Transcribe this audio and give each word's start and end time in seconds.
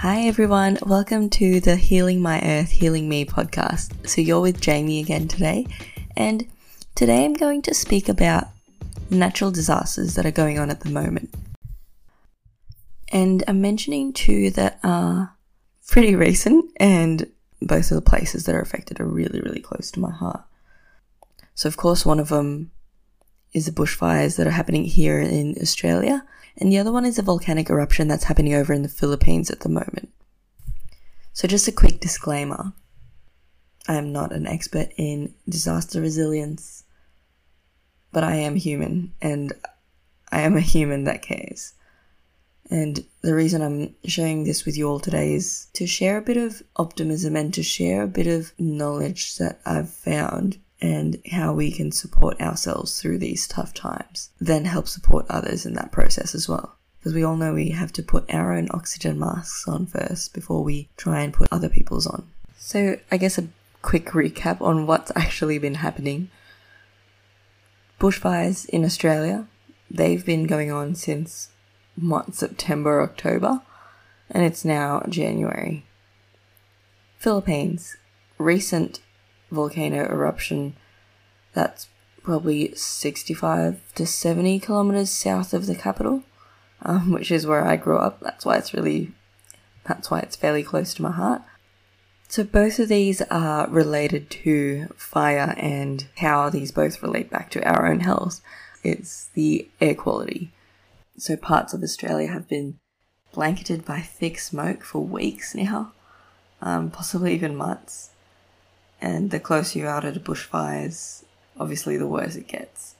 Hi 0.00 0.22
everyone, 0.22 0.78
welcome 0.86 1.28
to 1.28 1.60
the 1.60 1.76
Healing 1.76 2.22
My 2.22 2.40
Earth, 2.40 2.70
Healing 2.70 3.06
Me 3.06 3.26
podcast. 3.26 4.08
So 4.08 4.22
you're 4.22 4.40
with 4.40 4.58
Jamie 4.58 4.98
again 4.98 5.28
today, 5.28 5.66
and 6.16 6.46
today 6.94 7.26
I'm 7.26 7.34
going 7.34 7.60
to 7.60 7.74
speak 7.74 8.08
about 8.08 8.46
natural 9.10 9.50
disasters 9.50 10.14
that 10.14 10.24
are 10.24 10.30
going 10.30 10.58
on 10.58 10.70
at 10.70 10.80
the 10.80 10.88
moment. 10.88 11.34
And 13.12 13.44
I'm 13.46 13.60
mentioning 13.60 14.14
two 14.14 14.48
that 14.52 14.80
are 14.82 15.36
pretty 15.86 16.16
recent, 16.16 16.72
and 16.78 17.30
both 17.60 17.90
of 17.90 17.96
the 17.96 18.10
places 18.10 18.46
that 18.46 18.54
are 18.54 18.62
affected 18.62 19.00
are 19.00 19.06
really, 19.06 19.42
really 19.42 19.60
close 19.60 19.90
to 19.90 20.00
my 20.00 20.10
heart. 20.10 20.42
So, 21.54 21.68
of 21.68 21.76
course, 21.76 22.06
one 22.06 22.20
of 22.20 22.30
them 22.30 22.70
is 23.52 23.66
the 23.66 23.72
bushfires 23.72 24.36
that 24.36 24.46
are 24.46 24.52
happening 24.52 24.84
here 24.84 25.20
in 25.20 25.56
Australia, 25.60 26.24
and 26.56 26.70
the 26.70 26.78
other 26.78 26.92
one 26.92 27.04
is 27.04 27.18
a 27.18 27.22
volcanic 27.22 27.70
eruption 27.70 28.08
that's 28.08 28.24
happening 28.24 28.54
over 28.54 28.72
in 28.72 28.82
the 28.82 28.88
Philippines 28.88 29.50
at 29.50 29.60
the 29.60 29.68
moment. 29.68 30.10
So, 31.32 31.48
just 31.48 31.68
a 31.68 31.72
quick 31.72 32.00
disclaimer 32.00 32.72
I 33.88 33.94
am 33.94 34.12
not 34.12 34.32
an 34.32 34.46
expert 34.46 34.90
in 34.96 35.34
disaster 35.48 36.00
resilience, 36.00 36.84
but 38.12 38.22
I 38.22 38.36
am 38.36 38.56
human, 38.56 39.14
and 39.20 39.52
I 40.30 40.42
am 40.42 40.56
a 40.56 40.60
human 40.60 41.04
that 41.04 41.22
cares. 41.22 41.72
And 42.70 43.04
the 43.22 43.34
reason 43.34 43.62
I'm 43.62 43.96
sharing 44.04 44.44
this 44.44 44.64
with 44.64 44.76
you 44.76 44.88
all 44.88 45.00
today 45.00 45.34
is 45.34 45.66
to 45.72 45.88
share 45.88 46.18
a 46.18 46.22
bit 46.22 46.36
of 46.36 46.62
optimism 46.76 47.34
and 47.34 47.52
to 47.54 47.64
share 47.64 48.02
a 48.02 48.08
bit 48.08 48.28
of 48.28 48.52
knowledge 48.58 49.36
that 49.38 49.60
I've 49.66 49.90
found 49.90 50.58
and 50.80 51.20
how 51.32 51.52
we 51.52 51.70
can 51.70 51.92
support 51.92 52.40
ourselves 52.40 53.00
through 53.00 53.18
these 53.18 53.46
tough 53.46 53.74
times, 53.74 54.30
then 54.40 54.64
help 54.64 54.88
support 54.88 55.26
others 55.28 55.66
in 55.66 55.74
that 55.74 55.92
process 55.92 56.34
as 56.34 56.48
well. 56.48 56.76
Because 56.98 57.14
we 57.14 57.22
all 57.22 57.36
know 57.36 57.54
we 57.54 57.70
have 57.70 57.92
to 57.94 58.02
put 58.02 58.32
our 58.32 58.52
own 58.52 58.68
oxygen 58.72 59.18
masks 59.18 59.66
on 59.66 59.86
first 59.86 60.34
before 60.34 60.62
we 60.62 60.88
try 60.96 61.20
and 61.22 61.32
put 61.32 61.48
other 61.50 61.68
people's 61.68 62.06
on. 62.06 62.26
So, 62.56 62.98
I 63.10 63.16
guess 63.16 63.38
a 63.38 63.48
quick 63.82 64.06
recap 64.06 64.60
on 64.60 64.86
what's 64.86 65.12
actually 65.16 65.58
been 65.58 65.76
happening. 65.76 66.30
Bushfires 67.98 68.68
in 68.68 68.84
Australia, 68.84 69.46
they've 69.90 70.24
been 70.24 70.46
going 70.46 70.70
on 70.70 70.94
since 70.94 71.50
what, 71.96 72.34
September, 72.34 73.02
October, 73.02 73.60
and 74.30 74.44
it's 74.44 74.64
now 74.64 75.02
January. 75.08 75.84
Philippines, 77.18 77.96
recent 78.38 79.00
volcano 79.50 80.04
eruption 80.04 80.74
that's 81.52 81.88
probably 82.22 82.74
65 82.74 83.80
to 83.94 84.06
70 84.06 84.60
kilometers 84.60 85.10
south 85.10 85.52
of 85.54 85.66
the 85.66 85.74
capital, 85.74 86.22
um, 86.82 87.12
which 87.12 87.30
is 87.30 87.46
where 87.46 87.66
I 87.66 87.76
grew 87.76 87.98
up. 87.98 88.20
That's 88.20 88.44
why 88.44 88.56
it's 88.56 88.74
really, 88.74 89.12
that's 89.84 90.10
why 90.10 90.20
it's 90.20 90.36
fairly 90.36 90.62
close 90.62 90.94
to 90.94 91.02
my 91.02 91.12
heart. 91.12 91.42
So 92.28 92.44
both 92.44 92.78
of 92.78 92.88
these 92.88 93.22
are 93.22 93.68
related 93.68 94.30
to 94.30 94.86
fire 94.96 95.52
and 95.56 96.06
how 96.18 96.48
these 96.48 96.70
both 96.70 97.02
relate 97.02 97.28
back 97.28 97.50
to 97.50 97.68
our 97.68 97.90
own 97.90 98.00
health. 98.00 98.40
It's 98.84 99.26
the 99.34 99.68
air 99.80 99.96
quality. 99.96 100.52
So 101.16 101.36
parts 101.36 101.74
of 101.74 101.82
Australia 101.82 102.28
have 102.28 102.48
been 102.48 102.78
blanketed 103.32 103.84
by 103.84 104.00
thick 104.00 104.38
smoke 104.38 104.84
for 104.84 105.00
weeks 105.00 105.56
now, 105.56 105.92
um, 106.62 106.90
possibly 106.90 107.34
even 107.34 107.56
months. 107.56 108.10
And 109.00 109.30
the 109.30 109.40
closer 109.40 109.78
you 109.78 109.86
are 109.86 110.00
to 110.02 110.12
the 110.12 110.20
bushfires, 110.20 111.24
obviously 111.58 111.96
the 111.96 112.06
worse 112.06 112.36
it 112.36 112.48
gets. 112.48 112.96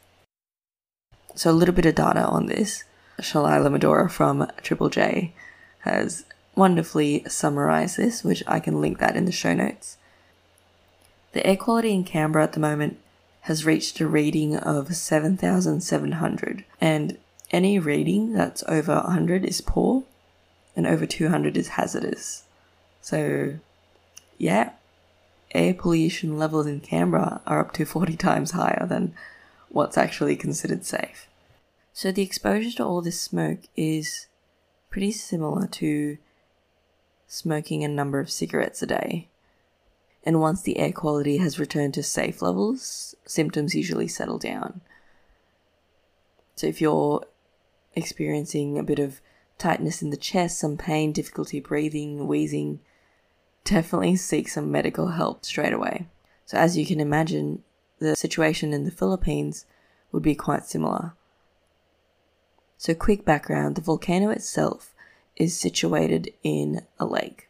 So 1.34 1.50
a 1.50 1.52
little 1.52 1.74
bit 1.74 1.86
of 1.86 1.94
data 1.94 2.24
on 2.24 2.46
this. 2.46 2.84
Shalailah 3.20 3.70
Medhora 3.70 4.10
from 4.10 4.50
Triple 4.62 4.88
J 4.88 5.34
has 5.80 6.24
wonderfully 6.54 7.24
summarized 7.28 7.96
this, 7.96 8.24
which 8.24 8.42
I 8.46 8.60
can 8.60 8.80
link 8.80 8.98
that 8.98 9.16
in 9.16 9.26
the 9.26 9.32
show 9.32 9.54
notes. 9.54 9.98
The 11.32 11.46
air 11.46 11.56
quality 11.56 11.92
in 11.92 12.04
Canberra 12.04 12.44
at 12.44 12.54
the 12.54 12.60
moment 12.60 12.98
has 13.42 13.64
reached 13.64 14.00
a 14.00 14.06
reading 14.06 14.56
of 14.56 14.94
7,700, 14.94 16.64
and 16.80 17.18
any 17.50 17.78
reading 17.78 18.32
that's 18.32 18.64
over 18.66 18.94
100 18.96 19.44
is 19.44 19.60
poor, 19.60 20.04
and 20.74 20.86
over 20.86 21.06
200 21.06 21.56
is 21.56 21.68
hazardous. 21.68 22.44
So, 23.00 23.54
yeah, 24.38 24.72
air 25.52 25.74
pollution 25.74 26.38
levels 26.38 26.66
in 26.66 26.80
Canberra 26.80 27.40
are 27.46 27.60
up 27.60 27.72
to 27.72 27.84
40 27.84 28.16
times 28.16 28.52
higher 28.52 28.86
than 28.88 29.14
what's 29.68 29.98
actually 29.98 30.36
considered 30.36 30.84
safe. 30.84 31.28
So, 31.92 32.12
the 32.12 32.22
exposure 32.22 32.76
to 32.76 32.84
all 32.84 33.02
this 33.02 33.20
smoke 33.20 33.60
is 33.76 34.28
pretty 34.90 35.12
similar 35.12 35.66
to 35.66 36.18
smoking 37.26 37.84
a 37.84 37.88
number 37.88 38.20
of 38.20 38.30
cigarettes 38.30 38.82
a 38.82 38.86
day. 38.86 39.28
And 40.24 40.40
once 40.40 40.62
the 40.62 40.78
air 40.78 40.92
quality 40.92 41.38
has 41.38 41.58
returned 41.58 41.94
to 41.94 42.02
safe 42.02 42.42
levels, 42.42 43.14
symptoms 43.26 43.74
usually 43.74 44.08
settle 44.08 44.38
down. 44.38 44.82
So, 46.56 46.66
if 46.66 46.80
you're 46.80 47.24
experiencing 47.94 48.78
a 48.78 48.82
bit 48.82 48.98
of 48.98 49.20
tightness 49.58 50.02
in 50.02 50.10
the 50.10 50.16
chest, 50.16 50.58
some 50.58 50.76
pain, 50.76 51.12
difficulty 51.12 51.60
breathing, 51.60 52.26
wheezing, 52.26 52.80
definitely 53.64 54.16
seek 54.16 54.48
some 54.48 54.70
medical 54.70 55.08
help 55.08 55.44
straight 55.44 55.72
away. 55.72 56.08
So, 56.44 56.56
as 56.58 56.76
you 56.76 56.86
can 56.86 57.00
imagine, 57.00 57.62
the 57.98 58.16
situation 58.16 58.72
in 58.72 58.84
the 58.84 58.90
Philippines 58.90 59.66
would 60.12 60.22
be 60.22 60.34
quite 60.34 60.64
similar. 60.64 61.14
So, 62.76 62.94
quick 62.94 63.24
background 63.24 63.76
the 63.76 63.82
volcano 63.82 64.30
itself 64.30 64.94
is 65.36 65.58
situated 65.58 66.32
in 66.42 66.82
a 66.98 67.06
lake. 67.06 67.48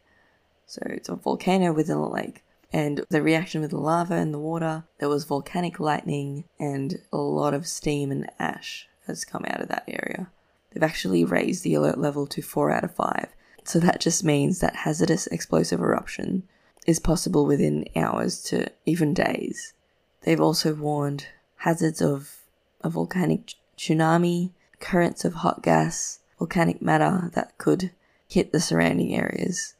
So, 0.67 0.83
it's 0.87 1.09
a 1.09 1.17
volcano 1.17 1.73
within 1.73 1.97
a 1.97 2.11
lake. 2.11 2.45
And 2.73 3.05
the 3.09 3.23
reaction 3.23 3.61
with 3.61 3.71
the 3.71 3.79
lava 3.79 4.15
and 4.15 4.33
the 4.33 4.39
water, 4.39 4.85
there 4.99 5.09
was 5.09 5.25
volcanic 5.25 5.81
lightning 5.81 6.45
and 6.59 7.01
a 7.13 7.17
lot 7.17 7.53
of 7.53 7.67
steam 7.67 8.13
and 8.13 8.31
ash 8.39 8.89
has 9.07 9.25
come 9.25 9.45
out 9.49 9.61
of 9.61 9.69
that 9.69 9.85
area. 9.89 10.31
They've 10.71 10.83
actually 10.83 11.25
raised 11.25 11.65
the 11.65 11.75
alert 11.75 11.99
level 11.99 12.27
to 12.29 12.43
4 12.43 12.71
out 12.71 12.85
of 12.85 12.95
5. 12.95 13.29
So 13.65 13.79
that 13.81 14.01
just 14.01 14.25
means 14.25 14.61
that 14.61 14.77
hazardous 14.77 15.27
explosive 15.29 15.81
eruption 15.81 16.45
is 16.87 16.99
possible 16.99 17.47
within 17.47 17.85
hours 17.95 18.43
to 18.45 18.71
even 18.87 19.15
days. 19.15 19.75
They've 20.23 20.41
also 20.41 20.75
warned 20.75 21.27
hazards 21.57 22.01
of 22.01 22.39
a 22.83 22.91
volcanic 22.91 23.55
tsunami, 23.77 24.51
currents 24.81 25.25
of 25.25 25.35
hot 25.35 25.63
gas, 25.63 26.21
volcanic 26.39 26.81
matter 26.81 27.31
that 27.35 27.57
could 27.59 27.91
hit 28.27 28.53
the 28.53 28.61
surrounding 28.61 29.15
areas. 29.15 29.75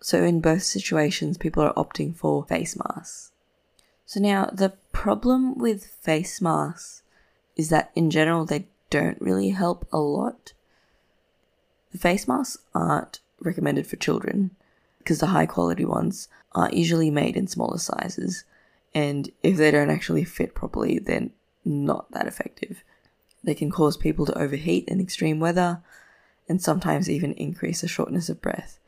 So, 0.00 0.22
in 0.22 0.40
both 0.40 0.62
situations, 0.62 1.38
people 1.38 1.62
are 1.62 1.72
opting 1.74 2.14
for 2.14 2.44
face 2.44 2.76
masks. 2.76 3.32
So, 4.04 4.20
now 4.20 4.46
the 4.52 4.74
problem 4.92 5.58
with 5.58 5.86
face 5.86 6.40
masks 6.40 7.02
is 7.56 7.70
that 7.70 7.90
in 7.94 8.10
general 8.10 8.44
they 8.44 8.66
don't 8.90 9.20
really 9.20 9.50
help 9.50 9.86
a 9.92 9.98
lot. 9.98 10.52
The 11.92 11.98
face 11.98 12.28
masks 12.28 12.58
aren't 12.74 13.20
recommended 13.40 13.86
for 13.86 13.96
children 13.96 14.50
because 14.98 15.20
the 15.20 15.28
high 15.28 15.46
quality 15.46 15.84
ones 15.84 16.28
are 16.52 16.70
usually 16.72 17.10
made 17.10 17.36
in 17.36 17.46
smaller 17.46 17.78
sizes, 17.78 18.44
and 18.94 19.30
if 19.42 19.56
they 19.56 19.70
don't 19.70 19.90
actually 19.90 20.24
fit 20.24 20.54
properly, 20.54 20.98
they're 20.98 21.28
not 21.64 22.10
that 22.12 22.26
effective. 22.26 22.82
They 23.42 23.54
can 23.54 23.70
cause 23.70 23.96
people 23.96 24.24
to 24.26 24.38
overheat 24.38 24.88
in 24.88 25.00
extreme 25.00 25.40
weather 25.40 25.82
and 26.48 26.62
sometimes 26.62 27.10
even 27.10 27.32
increase 27.34 27.80
the 27.80 27.88
shortness 27.88 28.28
of 28.28 28.40
breath. 28.40 28.78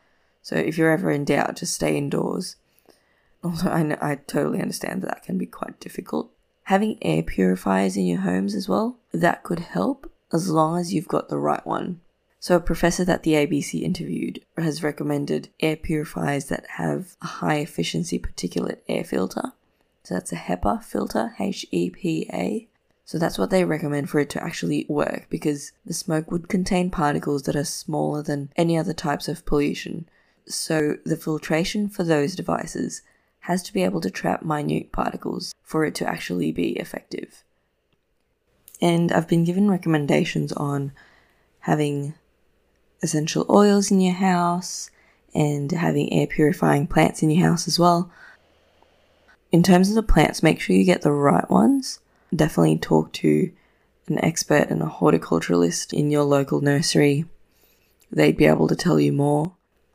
So 0.43 0.57
if 0.57 0.79
you're 0.79 0.93
ever 0.93 1.11
in 1.11 1.25
doubt, 1.25 1.57
just 1.57 1.75
stay 1.75 1.97
indoors. 1.97 2.57
Although 3.45 3.71
I, 3.71 3.83
know, 3.83 3.99
I 4.01 4.15
totally 4.15 4.63
understand 4.63 5.03
that 5.03 5.09
that 5.09 5.25
can 5.25 5.37
be 5.37 5.47
quite 5.47 5.81
difficult 5.81 6.31
having 6.67 6.99
air 7.01 7.23
purifiers 7.23 7.97
in 7.97 8.07
your 8.07 8.21
homes 8.21 8.53
as 8.53 8.69
well, 8.69 8.99
that 9.13 9.45
could 9.45 9.61
help 9.61 10.11
as 10.33 10.51
long 10.51 10.77
as 10.77 10.93
you've 10.93 11.07
got 11.07 11.29
the 11.29 11.39
right 11.39 11.65
one. 11.65 12.01
So, 12.39 12.57
a 12.57 12.61
professor 12.61 13.05
that 13.05 13.23
the 13.23 13.33
ABC 13.33 13.83
interviewed 13.83 14.41
has 14.57 14.83
recommended 14.83 15.49
air 15.61 15.77
purifiers 15.77 16.47
that 16.47 16.67
have 16.77 17.17
a 17.23 17.27
high 17.27 17.57
efficiency 17.57 18.19
particulate 18.19 18.79
air 18.89 19.05
filter. 19.05 19.53
So, 20.05 20.15
that's 20.15 20.33
a 20.33 20.37
HEPA 20.37 20.85
filter, 20.85 21.35
H 21.41 21.67
E 21.73 21.91
P 21.91 22.29
A. 22.33 22.69
So, 23.05 23.19
that's 23.19 23.39
what 23.39 23.51
they 23.51 23.65
recommend 23.65 24.11
for 24.11 24.21
it 24.21 24.31
to 24.31 24.43
actually 24.43 24.87
work 24.89 25.27
because 25.31 25.73
the 25.85 25.95
smoke 25.95 26.31
would 26.31 26.49
contain 26.49 26.91
particles 26.91 27.45
that 27.45 27.57
are 27.57 27.65
smaller 27.65 28.23
than 28.23 28.51
any 28.57 28.79
other 28.79 28.93
types 28.93 29.29
of 29.29 29.45
pollution. 29.47 30.09
So, 30.47 30.99
the 31.05 31.17
filtration 31.17 31.89
for 31.89 32.05
those 32.05 32.37
devices 32.37 33.03
has 33.41 33.63
to 33.63 33.73
be 33.73 33.83
able 33.83 34.01
to 34.01 34.11
trap 34.11 34.43
minute 34.43 34.93
particles 34.93 35.55
for 35.63 35.85
it 35.85 35.95
to 35.97 36.07
actually 36.07 36.53
be 36.53 36.73
effective. 36.79 37.43
And 38.81 39.11
I've 39.11 39.29
been 39.29 39.45
given 39.45 39.71
recommendations 39.71 40.53
on 40.53 40.93
having 41.61 42.15
essential 43.03 43.47
oils 43.49 43.91
in 43.91 44.01
your 44.01 44.15
house 44.15 44.91
and 45.35 45.71
having 45.71 46.13
air 46.13 46.27
purifying 46.27 46.87
plants 46.87 47.23
in 47.23 47.31
your 47.31 47.47
house 47.47 47.69
as 47.69 47.79
well. 47.79 48.11
In 49.53 49.63
terms 49.63 49.89
of 49.89 49.95
the 49.95 50.03
plants, 50.03 50.43
make 50.43 50.61
sure 50.61 50.75
you 50.75 50.85
get 50.85 51.03
the 51.03 51.13
right 51.13 51.49
ones. 51.51 52.01
Definitely 52.35 52.79
talk 52.79 53.13
to 53.15 53.53
an 54.09 54.25
expert 54.25 54.69
and 54.71 54.83
a 54.83 54.87
horticulturalist 54.87 55.93
in 55.93 56.11
your 56.11 56.25
local 56.25 56.61
nursery. 56.61 57.27
They'd 58.11 58.37
be 58.37 58.47
able 58.47 58.69
to 58.69 58.77
tell 58.77 59.01
you 59.01 59.13
more. 59.13 59.53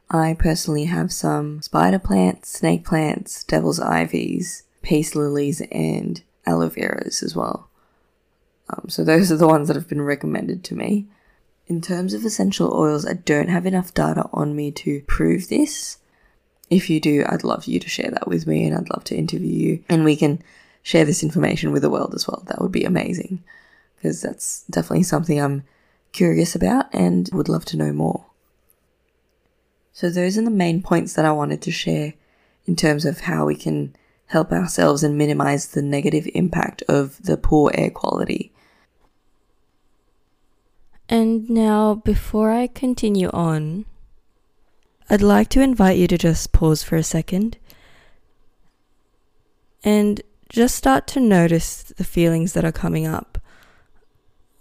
I 0.09 0.35
personally 0.37 0.85
have 0.85 1.11
some 1.11 1.61
spider 1.61 1.99
plants, 1.99 2.49
snake 2.49 2.85
plants, 2.85 3.43
devil's 3.45 3.79
ivies, 3.79 4.63
peace 4.81 5.15
lilies, 5.15 5.61
and 5.71 6.21
aloe 6.45 6.69
veras 6.69 7.23
as 7.23 7.35
well. 7.35 7.69
Um, 8.69 8.89
so 8.89 9.03
those 9.03 9.31
are 9.31 9.37
the 9.37 9.47
ones 9.47 9.67
that 9.67 9.75
have 9.75 9.87
been 9.87 10.01
recommended 10.01 10.63
to 10.65 10.75
me. 10.75 11.07
In 11.67 11.81
terms 11.81 12.13
of 12.13 12.25
essential 12.25 12.73
oils, 12.73 13.05
I 13.05 13.13
don't 13.13 13.49
have 13.49 13.65
enough 13.65 13.93
data 13.93 14.27
on 14.33 14.55
me 14.55 14.71
to 14.71 15.01
prove 15.07 15.47
this. 15.47 15.97
If 16.69 16.89
you 16.89 16.99
do, 16.99 17.23
I'd 17.27 17.43
love 17.43 17.65
you 17.65 17.79
to 17.79 17.89
share 17.89 18.11
that 18.11 18.27
with 18.27 18.47
me 18.47 18.65
and 18.65 18.75
I'd 18.75 18.89
love 18.89 19.03
to 19.05 19.15
interview 19.15 19.51
you 19.51 19.83
and 19.89 20.03
we 20.03 20.15
can 20.15 20.41
share 20.83 21.05
this 21.05 21.23
information 21.23 21.71
with 21.71 21.81
the 21.81 21.89
world 21.89 22.13
as 22.15 22.27
well. 22.27 22.43
That 22.47 22.61
would 22.61 22.71
be 22.71 22.83
amazing 22.83 23.43
because 23.95 24.21
that's 24.21 24.63
definitely 24.69 25.03
something 25.03 25.39
I'm 25.39 25.63
curious 26.11 26.55
about 26.55 26.93
and 26.93 27.29
would 27.33 27.49
love 27.49 27.65
to 27.65 27.77
know 27.77 27.93
more. 27.93 28.25
So, 29.93 30.09
those 30.09 30.37
are 30.37 30.43
the 30.43 30.49
main 30.49 30.81
points 30.81 31.13
that 31.13 31.25
I 31.25 31.31
wanted 31.31 31.61
to 31.63 31.71
share 31.71 32.13
in 32.65 32.75
terms 32.75 33.05
of 33.05 33.21
how 33.21 33.45
we 33.45 33.55
can 33.55 33.95
help 34.27 34.51
ourselves 34.51 35.03
and 35.03 35.17
minimize 35.17 35.67
the 35.67 35.81
negative 35.81 36.27
impact 36.33 36.81
of 36.87 37.21
the 37.21 37.37
poor 37.37 37.69
air 37.73 37.89
quality. 37.89 38.53
And 41.11 41.49
now, 41.49 41.95
before 41.95 42.51
I 42.51 42.67
continue 42.67 43.29
on, 43.31 43.83
I'd 45.09 45.21
like 45.21 45.49
to 45.49 45.61
invite 45.61 45.97
you 45.97 46.07
to 46.07 46.17
just 46.17 46.53
pause 46.53 46.83
for 46.83 46.95
a 46.95 47.03
second 47.03 47.57
and 49.83 50.21
just 50.47 50.73
start 50.73 51.07
to 51.07 51.19
notice 51.19 51.83
the 51.83 52.05
feelings 52.05 52.53
that 52.53 52.63
are 52.63 52.71
coming 52.71 53.05
up 53.05 53.37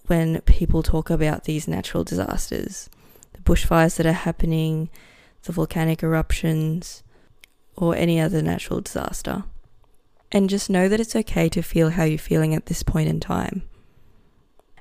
when 0.09 0.41
people 0.41 0.83
talk 0.83 1.09
about 1.09 1.45
these 1.45 1.69
natural 1.69 2.03
disasters 2.03 2.91
the 3.33 3.41
bushfires 3.43 3.97
that 3.97 4.07
are 4.07 4.13
happening, 4.13 4.91
the 5.45 5.53
volcanic 5.53 6.03
eruptions, 6.03 7.05
or 7.77 7.95
any 7.95 8.19
other 8.19 8.43
natural 8.43 8.81
disaster. 8.81 9.45
And 10.33 10.51
just 10.51 10.69
know 10.69 10.89
that 10.89 10.99
it's 10.99 11.15
okay 11.15 11.49
to 11.51 11.63
feel 11.63 11.91
how 11.91 12.03
you're 12.03 12.19
feeling 12.19 12.57
at 12.57 12.67
this 12.67 12.83
point 12.83 13.09
in 13.09 13.21
time. 13.21 13.70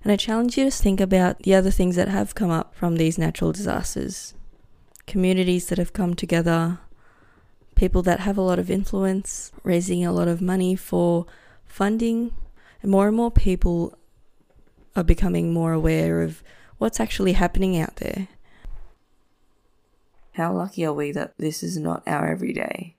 And 0.04 0.12
I 0.12 0.16
challenge 0.16 0.58
you 0.58 0.66
to 0.66 0.72
think 0.72 1.02
about 1.02 1.40
the 1.44 1.54
other 1.54 1.72
things 1.72 1.96
that 1.96 2.08
have 2.08 2.36
come 2.36 2.50
up 2.50 2.76
from 2.76 2.96
these 2.96 3.18
natural 3.18 3.52
disasters 3.52 4.34
communities 5.10 5.70
that 5.70 5.80
have 5.80 5.92
come 5.92 6.14
together, 6.14 6.78
people 7.74 8.04
that 8.04 8.20
have 8.20 8.38
a 8.38 8.42
lot 8.42 8.60
of 8.60 8.70
influence, 8.70 9.52
raising 9.64 10.06
a 10.06 10.12
lot 10.12 10.28
of 10.28 10.40
money 10.40 10.76
for 10.76 11.26
funding, 11.66 12.32
and 12.84 12.92
more 12.92 13.08
and 13.08 13.18
more 13.18 13.32
people 13.32 13.98
are 14.96 15.04
becoming 15.04 15.52
more 15.52 15.74
aware 15.74 16.22
of 16.22 16.44
what's 16.78 17.00
actually 17.00 17.34
happening 17.34 17.76
out 17.78 17.96
there. 17.96 18.28
How 20.34 20.54
lucky 20.54 20.86
are 20.86 20.94
we 20.94 21.12
that 21.12 21.34
this 21.40 21.64
is 21.64 21.76
not 21.78 22.04
our 22.08 22.28
everyday? 22.28 22.96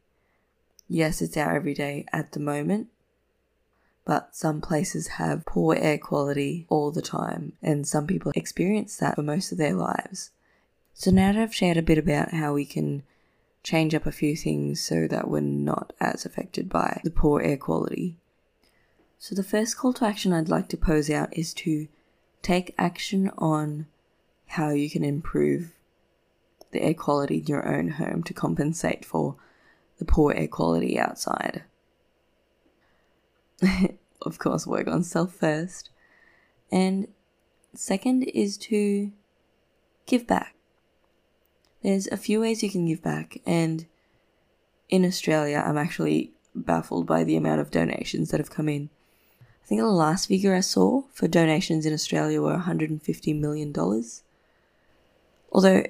Yes, 0.88 1.22
it's 1.22 1.36
our 1.36 1.54
everyday 1.54 2.04
at 2.12 2.32
the 2.32 2.40
moment, 2.40 2.88
but 4.04 4.34
some 4.34 4.60
places 4.60 5.06
have 5.08 5.46
poor 5.46 5.74
air 5.74 5.98
quality 5.98 6.66
all 6.68 6.90
the 6.90 7.02
time, 7.02 7.52
and 7.62 7.86
some 7.86 8.06
people 8.06 8.32
experience 8.34 8.96
that 8.96 9.14
for 9.14 9.22
most 9.22 9.52
of 9.52 9.58
their 9.58 9.74
lives. 9.74 10.30
So 10.94 11.10
now 11.10 11.32
that 11.32 11.40
I've 11.40 11.54
shared 11.54 11.76
a 11.76 11.82
bit 11.82 11.98
about 11.98 12.32
how 12.32 12.54
we 12.54 12.64
can 12.64 13.02
change 13.62 13.94
up 13.94 14.06
a 14.06 14.12
few 14.12 14.36
things 14.36 14.80
so 14.80 15.06
that 15.06 15.28
we're 15.28 15.40
not 15.40 15.92
as 16.00 16.24
affected 16.24 16.68
by 16.68 17.00
the 17.04 17.10
poor 17.10 17.40
air 17.42 17.56
quality, 17.56 18.16
so, 19.22 19.34
the 19.34 19.42
first 19.42 19.76
call 19.76 19.92
to 19.92 20.06
action 20.06 20.32
I'd 20.32 20.48
like 20.48 20.68
to 20.70 20.78
pose 20.78 21.10
out 21.10 21.36
is 21.36 21.52
to 21.54 21.88
take 22.40 22.74
action 22.78 23.30
on 23.36 23.86
how 24.46 24.70
you 24.70 24.88
can 24.88 25.04
improve 25.04 25.74
the 26.70 26.80
air 26.80 26.94
quality 26.94 27.36
in 27.36 27.44
your 27.44 27.68
own 27.68 27.88
home 27.88 28.22
to 28.22 28.32
compensate 28.32 29.04
for 29.04 29.36
the 29.98 30.06
poor 30.06 30.32
air 30.32 30.48
quality 30.48 30.98
outside. 30.98 31.64
of 34.22 34.38
course, 34.38 34.66
work 34.66 34.88
on 34.88 35.02
self 35.02 35.34
first. 35.34 35.90
And 36.70 37.08
second 37.74 38.24
is 38.24 38.56
to 38.58 39.12
give 40.06 40.26
back. 40.26 40.54
There's 41.82 42.06
a 42.08 42.16
few 42.16 42.40
ways 42.40 42.62
you 42.62 42.70
can 42.70 42.86
give 42.86 43.02
back, 43.02 43.38
and 43.46 43.86
in 44.88 45.04
Australia, 45.04 45.62
I'm 45.64 45.78
actually 45.78 46.32
baffled 46.54 47.06
by 47.06 47.24
the 47.24 47.36
amount 47.36 47.60
of 47.60 47.70
donations 47.70 48.30
that 48.30 48.40
have 48.40 48.50
come 48.50 48.68
in 48.68 48.90
I 49.62 49.66
think 49.66 49.82
the 49.82 49.86
last 49.86 50.26
figure 50.26 50.54
I 50.54 50.60
saw 50.60 51.02
for 51.12 51.28
donations 51.28 51.86
in 51.86 51.94
Australia 51.94 52.42
were 52.42 52.56
$150 52.56 53.38
million. 53.38 53.72
Although 55.52 55.84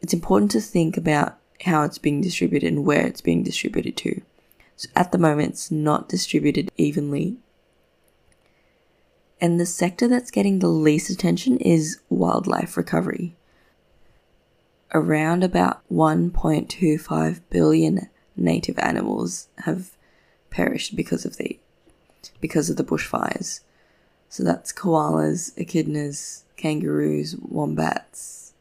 it's 0.00 0.14
important 0.14 0.52
to 0.52 0.60
think 0.60 0.96
about 0.96 1.36
how 1.64 1.82
it's 1.82 1.98
being 1.98 2.20
distributed 2.20 2.68
and 2.68 2.84
where 2.84 3.04
it's 3.04 3.20
being 3.20 3.42
distributed 3.42 3.96
to. 3.98 4.22
At 4.94 5.12
the 5.12 5.18
moment, 5.18 5.50
it's 5.50 5.70
not 5.70 6.08
distributed 6.08 6.70
evenly. 6.76 7.38
And 9.40 9.58
the 9.58 9.66
sector 9.66 10.06
that's 10.06 10.30
getting 10.30 10.58
the 10.60 10.68
least 10.68 11.10
attention 11.10 11.58
is 11.58 12.00
wildlife 12.08 12.76
recovery. 12.76 13.34
Around 14.94 15.42
about 15.42 15.82
1.25 15.90 17.40
billion 17.50 18.08
native 18.36 18.78
animals 18.78 19.48
have 19.64 19.96
perished 20.50 20.94
because 20.94 21.24
of 21.24 21.36
the 21.38 21.58
because 22.40 22.70
of 22.70 22.76
the 22.76 22.84
bushfires. 22.84 23.60
So 24.28 24.44
that's 24.44 24.72
koalas, 24.72 25.52
echidnas, 25.56 26.42
kangaroos, 26.56 27.36
wombats. 27.36 28.54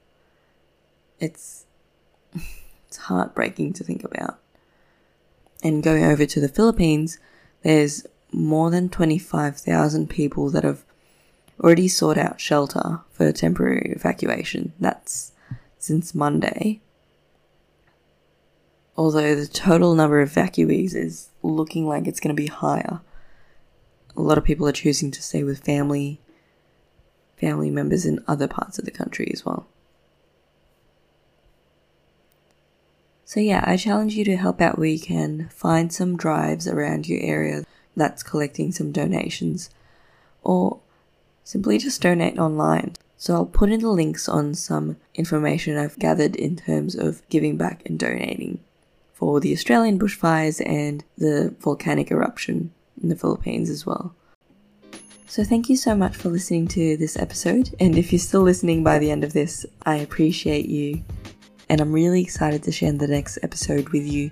It's 1.19 1.65
it's 2.87 2.97
heartbreaking 2.97 3.73
to 3.73 3.83
think 3.83 4.03
about. 4.03 4.40
And 5.63 5.83
going 5.83 6.03
over 6.03 6.25
to 6.25 6.39
the 6.39 6.47
Philippines, 6.47 7.19
there's 7.63 8.05
more 8.31 8.71
than 8.71 8.89
25,000 8.89 10.09
people 10.09 10.49
that 10.49 10.63
have 10.63 10.83
already 11.59 11.87
sought 11.87 12.17
out 12.17 12.41
shelter 12.41 13.01
for 13.11 13.31
temporary 13.31 13.93
evacuation. 13.95 14.73
That's 14.79 15.33
since 15.77 16.15
Monday. 16.15 16.81
Although 18.97 19.35
the 19.35 19.47
total 19.47 19.95
number 19.95 20.21
of 20.21 20.31
evacuees 20.31 20.95
is 20.95 21.29
looking 21.43 21.87
like 21.87 22.07
it's 22.07 22.19
going 22.19 22.35
to 22.35 22.41
be 22.41 22.47
higher 22.47 23.01
a 24.15 24.21
lot 24.21 24.37
of 24.37 24.43
people 24.43 24.67
are 24.67 24.73
choosing 24.73 25.11
to 25.11 25.21
stay 25.21 25.43
with 25.43 25.63
family 25.63 26.19
family 27.37 27.71
members 27.71 28.05
in 28.05 28.23
other 28.27 28.47
parts 28.47 28.77
of 28.77 28.85
the 28.85 28.91
country 28.91 29.31
as 29.33 29.43
well. 29.43 29.67
So 33.31 33.39
yeah, 33.39 33.63
I 33.65 33.77
challenge 33.77 34.15
you 34.15 34.25
to 34.25 34.35
help 34.35 34.59
out 34.59 34.77
where 34.77 34.89
you 34.89 34.99
can. 34.99 35.47
Find 35.53 35.93
some 35.93 36.17
drives 36.17 36.67
around 36.67 37.07
your 37.07 37.21
area 37.21 37.63
that's 37.95 38.23
collecting 38.23 38.73
some 38.73 38.91
donations 38.91 39.69
or 40.43 40.81
simply 41.45 41.77
just 41.77 42.01
donate 42.01 42.37
online. 42.37 42.97
So 43.15 43.35
I'll 43.35 43.45
put 43.45 43.71
in 43.71 43.79
the 43.79 43.89
links 43.89 44.27
on 44.27 44.53
some 44.53 44.97
information 45.15 45.77
I've 45.77 45.97
gathered 45.97 46.35
in 46.35 46.57
terms 46.57 46.93
of 46.93 47.21
giving 47.29 47.55
back 47.55 47.83
and 47.85 47.97
donating 47.97 48.59
for 49.13 49.39
the 49.39 49.53
Australian 49.53 49.97
bushfires 49.97 50.61
and 50.65 51.01
the 51.17 51.55
volcanic 51.61 52.11
eruption 52.11 52.73
in 53.01 53.07
the 53.07 53.15
Philippines 53.15 53.69
as 53.69 53.85
well. 53.85 54.13
So, 55.27 55.45
thank 55.45 55.69
you 55.69 55.77
so 55.77 55.95
much 55.95 56.17
for 56.17 56.27
listening 56.27 56.67
to 56.67 56.97
this 56.97 57.15
episode. 57.15 57.73
And 57.79 57.97
if 57.97 58.11
you're 58.11 58.19
still 58.19 58.41
listening 58.41 58.83
by 58.83 58.99
the 58.99 59.09
end 59.09 59.23
of 59.23 59.31
this, 59.31 59.65
I 59.85 59.95
appreciate 59.95 60.65
you. 60.65 61.05
And 61.71 61.79
I'm 61.79 61.93
really 61.93 62.21
excited 62.21 62.63
to 62.63 62.71
share 62.73 62.91
the 62.91 63.07
next 63.07 63.39
episode 63.43 63.87
with 63.89 64.05
you. 64.05 64.29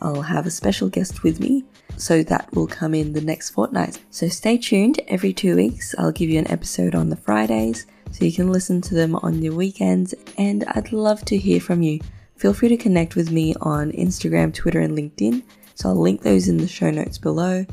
I'll 0.00 0.20
have 0.20 0.46
a 0.46 0.50
special 0.50 0.88
guest 0.88 1.22
with 1.22 1.38
me, 1.38 1.62
so 1.96 2.24
that 2.24 2.52
will 2.52 2.66
come 2.66 2.92
in 2.92 3.12
the 3.12 3.20
next 3.20 3.50
fortnight. 3.50 4.00
So, 4.10 4.26
stay 4.26 4.58
tuned. 4.58 5.00
Every 5.06 5.32
two 5.32 5.54
weeks, 5.54 5.94
I'll 5.96 6.10
give 6.10 6.28
you 6.28 6.40
an 6.40 6.50
episode 6.50 6.96
on 6.96 7.08
the 7.08 7.14
Fridays 7.14 7.86
so 8.10 8.24
you 8.24 8.32
can 8.32 8.50
listen 8.50 8.80
to 8.80 8.96
them 8.96 9.14
on 9.14 9.42
your 9.42 9.54
weekends. 9.54 10.12
And 10.36 10.64
I'd 10.64 10.90
love 10.90 11.24
to 11.26 11.38
hear 11.38 11.60
from 11.60 11.82
you. 11.82 12.00
Feel 12.34 12.52
free 12.52 12.68
to 12.70 12.76
connect 12.76 13.14
with 13.14 13.30
me 13.30 13.54
on 13.60 13.92
Instagram, 13.92 14.52
Twitter, 14.52 14.80
and 14.80 14.98
LinkedIn. 14.98 15.44
So, 15.76 15.90
I'll 15.90 15.94
link 15.94 16.22
those 16.22 16.48
in 16.48 16.56
the 16.56 16.66
show 16.66 16.90
notes 16.90 17.16
below 17.16 17.64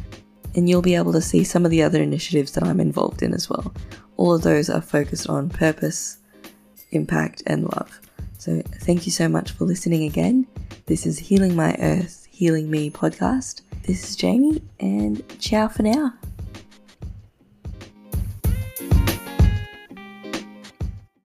and 0.54 0.70
you'll 0.70 0.84
be 0.84 0.94
able 0.94 1.14
to 1.14 1.22
see 1.22 1.44
some 1.44 1.66
of 1.66 1.72
the 1.72 1.82
other 1.82 2.04
initiatives 2.04 2.52
that 2.52 2.64
I'm 2.64 2.80
involved 2.80 3.24
in 3.24 3.34
as 3.34 3.50
well. 3.50 3.74
All 4.18 4.36
of 4.36 4.44
those 4.44 4.70
are 4.70 4.82
focused 4.82 5.28
on 5.28 5.50
purpose, 5.50 6.20
impact, 6.92 7.42
and 7.48 7.64
love. 7.64 8.02
So, 8.40 8.62
thank 8.84 9.06
you 9.06 9.12
so 9.12 9.28
much 9.28 9.52
for 9.52 9.66
listening 9.66 10.04
again. 10.04 10.48
This 10.86 11.06
is 11.06 11.20
Healing 11.20 11.58
My 11.58 11.76
Earth, 11.78 12.26
Healing 12.32 12.72
Me 12.72 12.90
podcast. 12.90 13.64
This 13.86 14.10
is 14.10 14.16
Jamie, 14.16 14.62
and 14.80 15.22
ciao 15.40 15.68
for 15.68 15.84
now. 15.84 16.14